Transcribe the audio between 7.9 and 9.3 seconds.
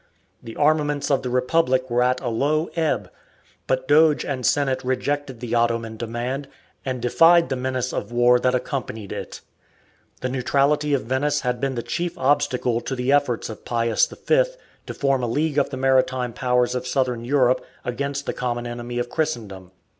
of war that accompanied